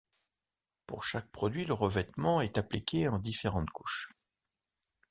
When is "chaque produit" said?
1.03-1.63